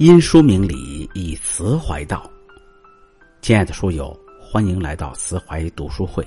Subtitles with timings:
[0.00, 2.22] 因书明理，以词怀道。
[3.42, 6.26] 亲爱的书友，欢迎来到词怀读书会，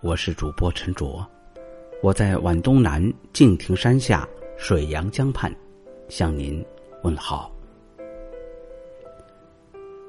[0.00, 1.24] 我是主播陈卓，
[2.02, 3.00] 我在皖东南
[3.32, 5.54] 敬亭山下水阳江畔
[6.08, 6.66] 向您
[7.04, 7.52] 问好。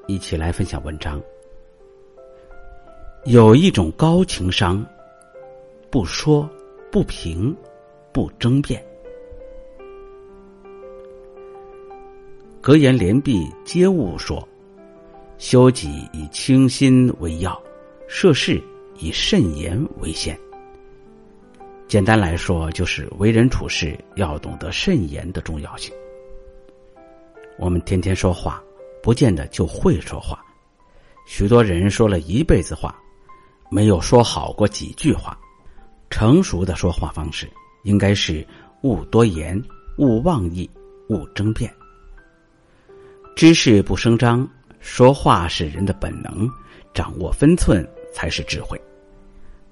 [0.08, 1.22] 一起来分享文章。
[3.26, 4.84] 有一种高情商，
[5.88, 6.50] 不说，
[6.90, 7.56] 不评，
[8.10, 8.84] 不争辩。
[12.62, 14.48] 格言联璧皆物说
[15.36, 17.60] ：“修己以清心为要，
[18.06, 18.62] 涉事
[19.00, 20.38] 以慎言为先。”
[21.88, 25.92] 简单来说，就是为人处事要懂得慎言的重要性。
[27.58, 28.62] 我们天天说话，
[29.02, 30.38] 不见得就会说话。
[31.26, 32.96] 许多人说了一辈子话，
[33.72, 35.36] 没有说好过几句话。
[36.10, 37.50] 成熟的说话方式，
[37.82, 38.46] 应该是
[38.84, 39.60] 勿多言，
[39.98, 40.70] 勿妄议，
[41.08, 41.68] 勿争辩。
[43.34, 46.48] 知事不声张，说话是人的本能，
[46.94, 48.80] 掌握分寸才是智慧。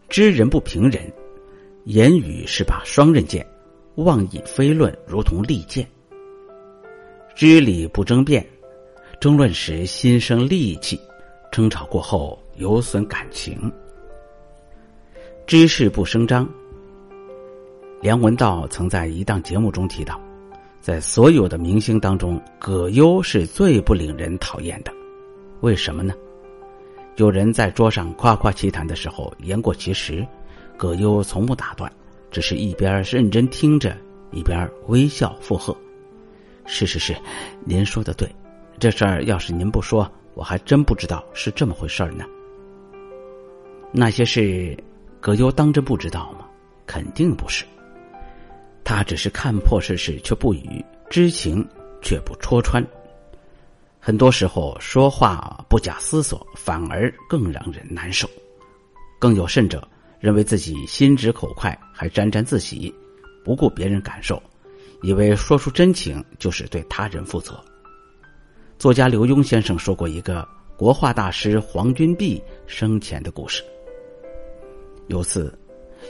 [0.09, 1.13] 知人不评人，
[1.85, 3.47] 言语是把双刃剑，
[3.97, 5.87] 妄议非论如同利剑。
[7.37, 8.45] 知理不争辩，
[9.21, 10.99] 争论时心生戾气，
[11.53, 13.71] 争吵过后有损感情。
[15.47, 16.49] 知事不声张，
[18.01, 20.21] 梁文道曾在一档节目中提到。
[20.81, 24.91] 在所有的明星当中，葛优是最不令人讨厌的。
[25.61, 26.15] 为什么呢？
[27.17, 30.27] 有人在桌上夸夸其谈的时候言过其实，
[30.79, 31.93] 葛优从不打断，
[32.31, 33.95] 只是一边认真听着，
[34.31, 35.77] 一边微笑附和。
[36.65, 37.15] 是是是，
[37.65, 38.27] 您说的对，
[38.79, 42.25] 这事儿要是您不说，我还真不知道是这么回事呢。
[43.93, 44.75] 那些事，
[45.21, 46.47] 葛优当真不知道吗？
[46.87, 47.67] 肯定不是。
[48.91, 51.65] 他只是看破世事却不语，知情
[52.03, 52.85] 却不戳穿。
[54.01, 58.29] 很多时候说话不假思索，反而更让人难受。
[59.21, 59.87] 更有甚者，
[60.19, 62.93] 认为自己心直口快，还沾沾自喜，
[63.45, 64.43] 不顾别人感受，
[65.03, 67.63] 以为说出真情就是对他人负责。
[68.77, 70.45] 作家刘墉先生说过一个
[70.77, 73.63] 国画大师黄君璧生前的故事。
[75.07, 75.57] 有次，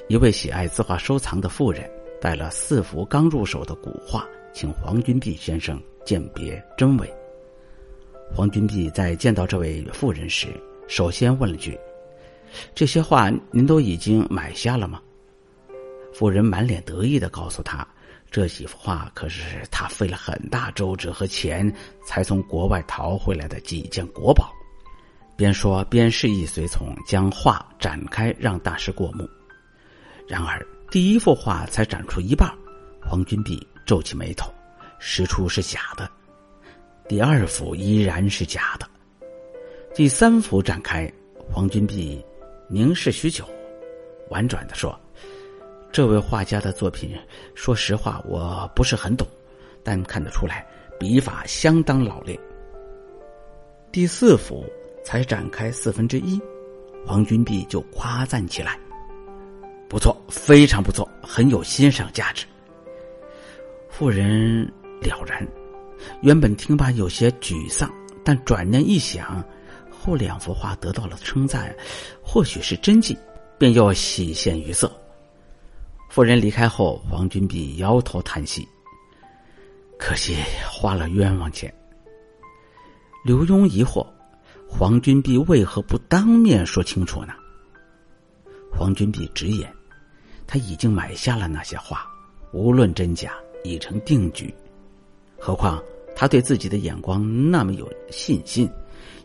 [0.09, 1.87] 一位喜爱字画收藏的妇人。
[2.20, 7.10] 带了四幅刚入手的古画，请黄君璧先生鉴别真伪。
[8.34, 10.48] 黄君璧在见到这位妇人时，
[10.86, 11.78] 首先问了句
[12.75, 15.00] ：“这些画您都已经买下了吗？”
[16.12, 17.86] 妇人满脸得意的告诉他
[18.30, 21.72] ：“这几幅画可是他费了很大周折和钱
[22.04, 24.53] 才从国外淘回来的几件国宝。”
[25.36, 29.26] 边说边示意随从将画展开，让大师过目。
[30.28, 30.64] 然而。
[30.91, 32.53] 第一幅画才展出一半，
[33.01, 34.53] 黄君璧皱起眉头，
[34.99, 36.11] 实出是假的。
[37.09, 38.84] 第二幅依然是假的。
[39.95, 41.09] 第三幅展开，
[41.49, 42.21] 黄君璧
[42.69, 43.49] 凝视许久，
[44.31, 44.99] 婉转的说
[45.93, 47.17] ：“这位画家的作品，
[47.55, 49.25] 说实话我不是很懂，
[49.84, 50.67] 但看得出来
[50.99, 52.37] 笔法相当老练。”
[53.93, 54.67] 第四幅
[55.05, 56.41] 才展开四分之一，
[57.07, 58.77] 黄君璧就夸赞起来。
[59.91, 62.47] 不错，非常不错，很有欣赏价值。
[63.89, 64.65] 妇人
[65.03, 65.45] 了然，
[66.23, 67.93] 原本听罢有些沮丧，
[68.25, 69.45] 但转念一想，
[69.91, 71.75] 后两幅画得到了称赞，
[72.23, 73.19] 或许是真迹，
[73.59, 74.89] 便又喜现于色。
[76.09, 78.67] 妇人离开后，黄君璧摇头叹息
[79.99, 80.37] ：“可惜
[80.71, 81.75] 花了冤枉钱。”
[83.27, 84.07] 刘墉疑惑
[84.71, 87.34] ：“黄君璧为何不当面说清楚呢？”
[88.71, 89.69] 黄君璧直言。
[90.53, 92.05] 他已经买下了那些画，
[92.50, 94.53] 无论真假已成定局。
[95.38, 95.81] 何况
[96.16, 97.22] 他对自己的眼光
[97.53, 98.69] 那么有信心，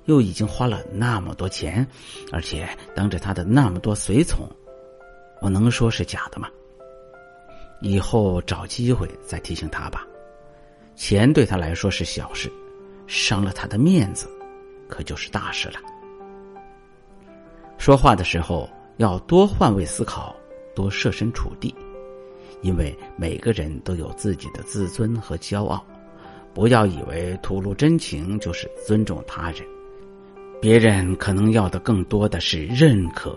[0.03, 1.85] 又已经花了那么多钱，
[2.31, 4.47] 而且当着他的那么多随从，
[5.41, 6.47] 我能说是假的吗？
[7.81, 10.05] 以后找机会再提醒他吧。
[10.95, 12.53] 钱对他来说是小事，
[13.07, 14.29] 伤了他的面子，
[14.87, 15.79] 可就是大事了。
[17.79, 20.35] 说话的时候要多换位思考。
[20.75, 21.73] 多设身处地，
[22.61, 25.83] 因为每个人都有自己的自尊和骄傲。
[26.53, 29.61] 不要以为吐露真情就是尊重他人，
[30.61, 33.35] 别人可能要的更多的是认可。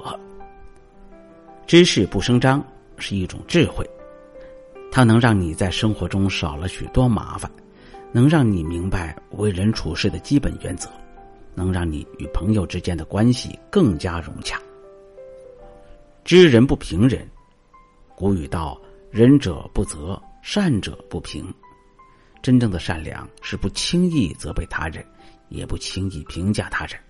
[1.67, 2.65] 知识不声张
[2.97, 3.85] 是一种智慧，
[4.93, 7.51] 它能让你在生活中少了许多麻烦，
[8.13, 10.89] 能让你明白为人处事的基本原则，
[11.57, 14.61] 能让你与朋友之间的关系更加融洽。
[16.29, 17.27] 知人不评人，
[18.15, 18.79] 古语道
[19.11, 21.43] ：“仁者不责，善者不评。”
[22.45, 25.03] 真正的善良是不轻易责备他人，
[25.49, 27.01] 也不轻易评价他人。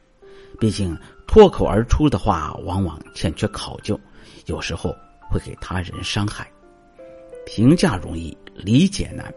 [0.60, 3.98] 毕竟脱口而出的话往往欠缺考究，
[4.46, 4.94] 有时候
[5.28, 6.48] 会给他人伤害。
[7.44, 9.34] 评价容易，理解难。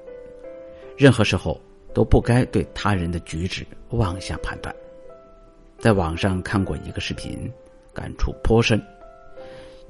[0.95, 1.59] 任何时候
[1.91, 4.71] 都不该对他人的举止妄下判断。
[5.79, 7.51] 在网上看过一个视频，
[7.95, 8.79] 感触颇深。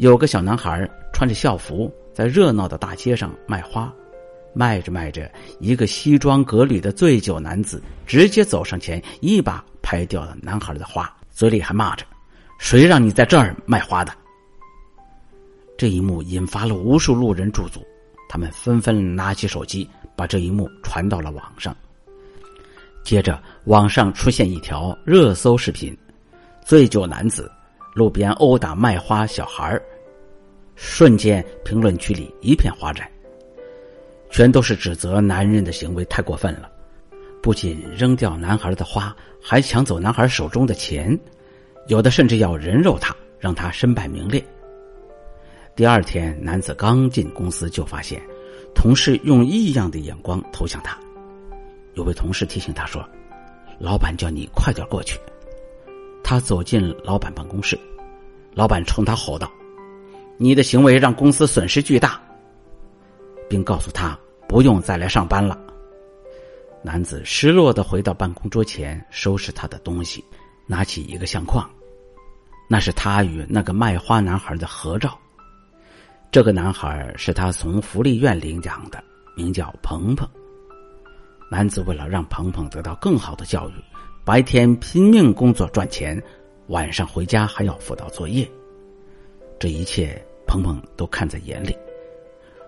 [0.01, 3.93] 有个小男孩穿着校服，在热闹的大街上卖花。
[4.51, 12.03] 卖着卖着，一个西装革履的醉酒男子直接走上前，一把拍掉了男孩的花，嘴里还骂着
[12.57, 14.11] ：“谁让你在这儿卖花的？”
[15.77, 17.79] 这一幕引发了无数路人驻足，
[18.27, 21.77] 他们纷纷拿起手机，把这一幕传到了网上。
[23.03, 25.95] 接着，网上出现一条热搜视频：
[26.65, 27.51] 醉酒男子
[27.93, 29.79] 路边殴打卖花小孩
[30.75, 33.09] 瞬间评论区里一片哗然。
[34.29, 36.71] 全都是指责男人的行为太过分了，
[37.41, 41.19] 不仅扔掉男孩的花，还抢走男孩手中的钱，
[41.87, 44.41] 有的甚至要人肉他，让他身败名裂。
[45.75, 48.21] 第二天，男子刚进公司就发现，
[48.73, 50.97] 同事用异样的眼光投向他。
[51.95, 53.05] 有位同事提醒他说
[53.79, 55.19] ：“老板叫你快点过去。”
[56.23, 57.77] 他走进老板办公室，
[58.53, 59.51] 老板冲他吼道
[60.37, 62.19] ：“你的行为让公司损失巨大。”
[63.49, 65.59] 并告诉他不用再来上班了。
[66.81, 70.23] 男子失落的回到办公桌前，收拾他的东西，
[70.65, 71.69] 拿起一个相框，
[72.69, 75.17] 那是他与那个卖花男孩的合照。
[76.31, 79.03] 这个男孩是他从福利院领养的，
[79.35, 80.25] 名叫鹏鹏。
[81.51, 83.73] 男子为了让鹏鹏得到更好的教育，
[84.23, 86.21] 白天拼命工作赚钱，
[86.67, 88.47] 晚上回家还要辅导作业。
[89.57, 91.75] 这一切，鹏鹏都看在眼里。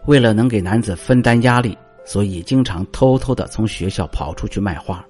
[0.07, 5.05] 为了能给男子分担压力，所以经常偷偷的从学校跑出去卖花。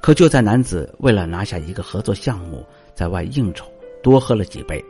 [0.00, 2.64] 可就在男子为了拿下一个合作项目，
[2.94, 3.66] 在外应酬
[4.04, 4.82] 多喝了几杯，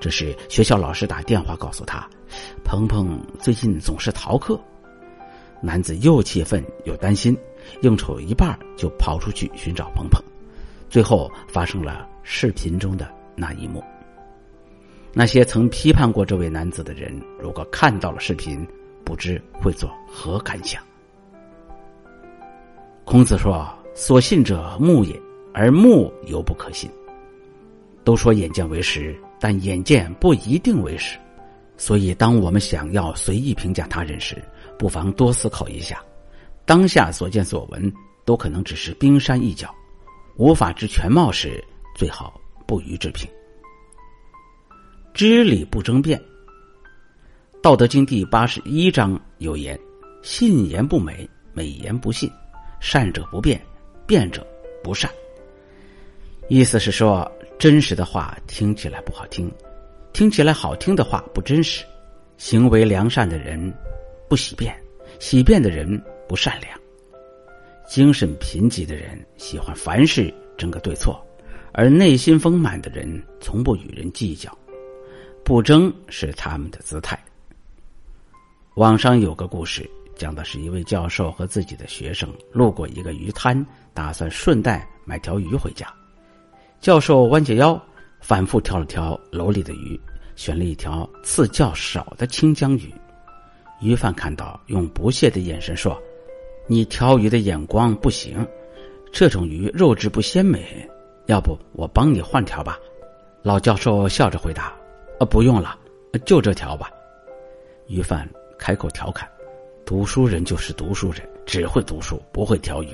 [0.00, 2.08] 这时学校老师打电话告诉他，
[2.64, 4.58] 鹏鹏最近总是逃课。
[5.60, 7.36] 男子又气愤又担心，
[7.82, 10.22] 应酬一半就跑出去寻找鹏鹏，
[10.88, 13.82] 最后发生了视频中的那一幕。
[15.12, 18.66] 那些曾批判过这位男子的人，如果看到了视频，
[19.04, 20.82] 不知会作何感想。
[23.04, 25.20] 孔子说：“所信者目也，
[25.52, 26.90] 而目犹不可信。”
[28.04, 31.18] 都说眼见为实，但眼见不一定为实。
[31.76, 34.42] 所以，当我们想要随意评价他人时，
[34.78, 36.02] 不妨多思考一下：
[36.72, 37.92] 当下所见所闻
[38.24, 39.68] 都可能只是冰山一角，
[40.38, 41.62] 无法知全貌时，
[41.94, 43.28] 最好不予置评。
[45.12, 46.18] 知理不争辩，
[47.60, 49.78] 《道德经》第八十一章有言
[50.24, 52.26] ：“信言不美，美言不信；
[52.80, 53.60] 善者不辩，
[54.06, 54.42] 辩者
[54.82, 55.10] 不善。”
[56.48, 59.52] 意思是说，真实的话听起来不好听，
[60.14, 61.84] 听起来好听的话不真实。
[62.38, 63.60] 行为良善的人
[64.26, 64.74] 不喜变，
[65.18, 66.02] 喜变的人
[66.32, 66.80] 不善良。
[67.86, 71.22] 精神贫瘠的人喜欢凡事争个对错，
[71.74, 74.50] 而内心丰满的人从不与人计较。
[75.44, 77.22] 不争是他们的姿态。
[78.76, 79.86] 网上有个故事，
[80.16, 85.86] 讲的是一位教授和自己的学生路过一个鱼摊，打算顺带买条鱼回家。
[86.80, 87.78] 教授弯下腰，
[88.22, 90.00] 反复挑了挑篓里的鱼，
[90.34, 92.90] 选了一条刺较少的清江鱼。
[93.82, 96.00] 鱼贩看到，用不屑的眼神说
[96.72, 98.46] ：“你挑鱼的眼光不行，
[99.12, 100.88] 这种鱼肉质不鲜美，
[101.26, 102.78] 要不我帮你换条吧？”
[103.44, 104.74] 老教授笑着回答。
[105.26, 105.78] 不用了，
[106.24, 106.90] 就这条吧。
[107.88, 108.26] 鱼贩
[108.58, 109.28] 开口调侃
[109.84, 112.88] ：“读书人就是读书人，只会读书，不会挑鱼。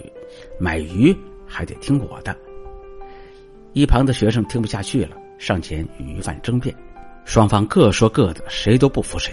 [0.59, 1.17] 买鱼
[1.47, 2.37] 还得听我的。”
[3.75, 6.75] 一旁的学生听不下去了，上前与鱼贩争辩，
[7.25, 9.33] 双方各说各的，谁都不服谁，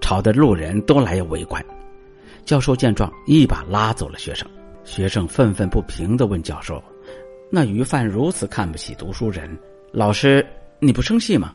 [0.00, 1.62] 吵得路人都来围观。
[2.44, 4.48] 教授见状，一把拉走了学生。
[4.84, 6.82] 学生愤愤不平的问教授
[7.50, 9.58] ：“那鱼贩如此看不起读书人，
[9.92, 10.46] 老师
[10.78, 11.54] 你不生气吗？”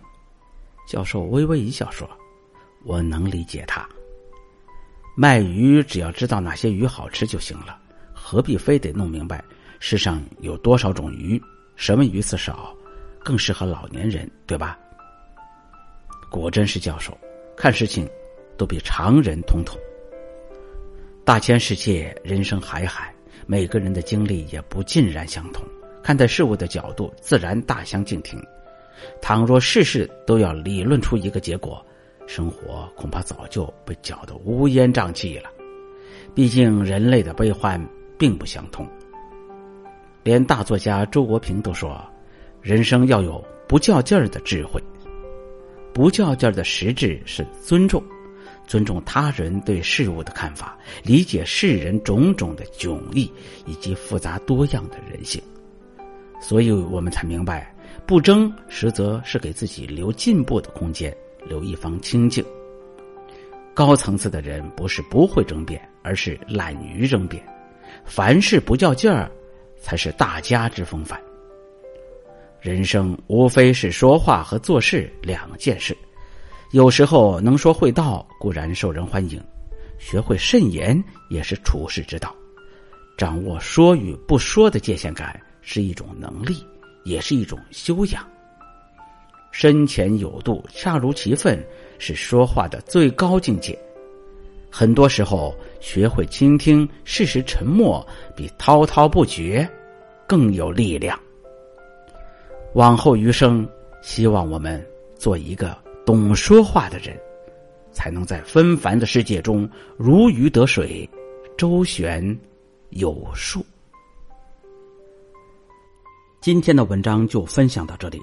[0.89, 2.10] 教授微微一笑说
[2.84, 3.88] ：“我能理解他。
[5.15, 7.77] 卖鱼只要知道哪些鱼好吃就行了，
[8.12, 9.43] 何必非得弄明白
[9.79, 11.39] 世上有多少种鱼，
[11.75, 12.75] 什么鱼刺少，
[13.24, 14.79] 更适合老年人，对吧？”
[16.31, 17.15] 果真是教授，
[17.55, 18.10] 看事情
[18.58, 19.77] 都比常人通透。
[21.29, 23.13] 大千世界，人生海海，
[23.45, 25.63] 每个人的经历也不尽然相同，
[26.01, 28.43] 看待事物的角度自然大相径庭。
[29.21, 31.86] 倘若事事都要理论出一个结果，
[32.25, 35.51] 生活恐怕早就被搅得乌烟瘴气了。
[36.33, 37.79] 毕竟人类的悲欢
[38.17, 38.89] 并不相同。
[40.24, 42.03] 连大作家周国平都说
[42.59, 44.83] ：“人生要有不较劲儿的智慧。
[45.93, 48.03] 不较劲儿的实质是尊重，
[48.69, 53.29] 尊重他人对事物的看法，理解世人种种的迥异
[53.65, 55.41] 以及复杂多样的人性。
[56.39, 61.13] 所以我们才明白，不争实则是给自己留进步的空间，
[61.45, 62.45] 留一方清净。
[63.73, 67.43] 高层次的人不是不会争辩，而是懒于争辩。
[68.05, 69.29] 凡事不较劲儿。”
[69.81, 71.17] 才是大家之风范。
[72.59, 75.95] 人生无非是说话和做事两件事，
[76.71, 79.41] 有时候能说会道固然受人欢迎，
[79.97, 82.35] 学会慎言也是处世之道。
[83.17, 86.63] 掌握说与不说的界限感是一种能力，
[87.03, 88.23] 也是一种修养。
[89.51, 91.59] 深浅有度，恰如其分，
[91.97, 93.77] 是说话的最高境界。
[94.69, 99.67] 很多时候，学会倾听，适时沉默，比滔滔不绝
[100.27, 101.19] 更有力量。
[102.73, 103.67] 往后余生，
[104.03, 104.85] 希望我们
[105.17, 105.75] 做一个
[106.10, 107.16] 懂说话的人，
[107.92, 111.08] 才能在纷繁的世界中如鱼得水，
[111.56, 112.36] 周旋
[112.89, 113.63] 有数。
[116.42, 118.20] 今天的文章就分享到这里。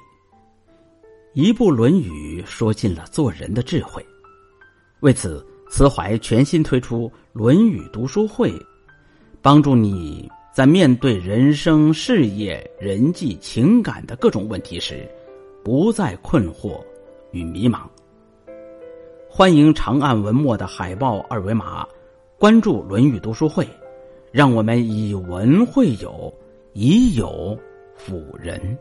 [1.33, 4.05] 一部《论语》说尽了做人的智慧，
[4.99, 5.41] 为此。
[5.69, 8.51] 慈怀全新推出《论语读书会》，
[9.41, 15.09] 帮助你在面对人生、事业、人际、情感的各种问题时，
[15.63, 16.81] 不再困惑
[17.31, 17.81] 与迷茫。
[19.29, 21.87] 欢迎长按文末的海报二维码，
[22.37, 23.63] 关注《论语读书会》，
[24.31, 26.33] 让我们以文会友，
[26.73, 27.57] 以友
[27.95, 28.77] 辅人。